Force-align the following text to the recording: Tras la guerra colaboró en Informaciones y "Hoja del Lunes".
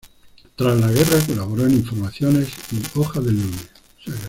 Tras 0.55 0.79
la 0.79 0.87
guerra 0.91 1.19
colaboró 1.23 1.65
en 1.67 1.75
Informaciones 1.75 2.47
y 2.71 2.81
"Hoja 2.97 3.19
del 3.21 3.39
Lunes". 3.39 3.69